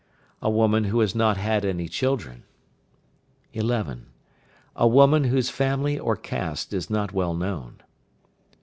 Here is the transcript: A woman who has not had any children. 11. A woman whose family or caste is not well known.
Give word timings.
A 0.41 0.49
woman 0.49 0.85
who 0.85 0.99
has 1.01 1.13
not 1.13 1.37
had 1.37 1.63
any 1.63 1.87
children. 1.87 2.41
11. 3.53 4.07
A 4.75 4.87
woman 4.87 5.25
whose 5.25 5.51
family 5.51 5.99
or 5.99 6.15
caste 6.15 6.73
is 6.73 6.89
not 6.89 7.13
well 7.13 7.35
known. 7.35 7.75